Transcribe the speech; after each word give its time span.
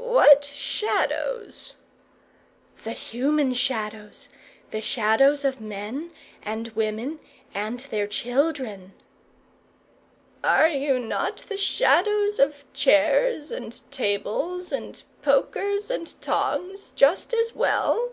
"What 0.00 0.42
Shadows?" 0.42 1.74
"The 2.82 2.92
human 2.92 3.52
Shadows. 3.52 4.30
The 4.70 4.80
Shadows 4.80 5.44
of 5.44 5.60
men, 5.60 6.12
and 6.42 6.68
women, 6.68 7.20
and 7.52 7.78
their 7.80 8.06
children." 8.06 8.94
"Are 10.42 10.68
you 10.70 10.98
not 10.98 11.40
the 11.46 11.58
shadows 11.58 12.38
of 12.38 12.64
chairs 12.72 13.50
and 13.52 13.78
tables, 13.90 14.72
and 14.72 15.02
pokers 15.20 15.90
and 15.90 16.18
tongs, 16.22 16.92
just 16.96 17.34
as 17.34 17.54
well?" 17.54 18.12